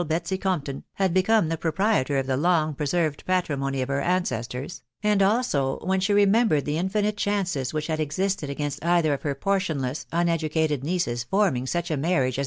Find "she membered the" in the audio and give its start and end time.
5.99-6.79